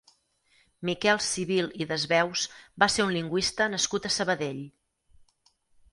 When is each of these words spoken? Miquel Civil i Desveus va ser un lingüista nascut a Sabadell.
Miquel 0.89 1.19
Civil 1.25 1.69
i 1.85 1.87
Desveus 1.91 2.47
va 2.85 2.89
ser 2.95 3.07
un 3.11 3.15
lingüista 3.19 3.71
nascut 3.77 4.09
a 4.11 4.15
Sabadell. 4.19 4.63